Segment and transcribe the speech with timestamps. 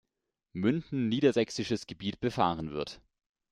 [0.53, 3.03] Münden niedersächsisches Gebiet befahren wird.